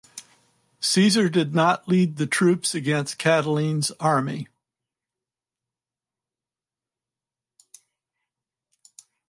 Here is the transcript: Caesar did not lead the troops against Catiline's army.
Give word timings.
Caesar 0.79 1.29
did 1.29 1.53
not 1.53 1.87
lead 1.87 2.15
the 2.17 2.25
troops 2.25 2.73
against 2.73 3.19
Catiline's 3.19 3.91
army. 3.99 4.47